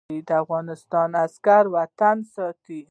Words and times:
د 0.27 0.29
افغانستان 0.43 1.09
عسکر 1.23 1.63
وطن 1.75 2.17
ساتي 2.33 2.79